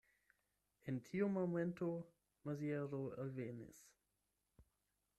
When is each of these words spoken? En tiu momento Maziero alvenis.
En 0.91 0.97
tiu 1.09 1.27
momento 1.35 1.91
Maziero 2.51 3.05
alvenis. 3.27 3.81